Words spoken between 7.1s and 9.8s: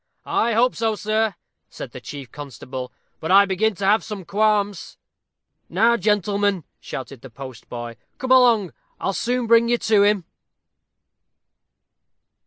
the postboy, "come along. I'll soon bring you